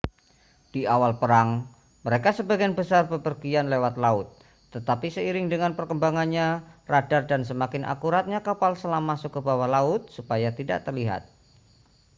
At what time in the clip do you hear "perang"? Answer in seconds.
1.21-1.49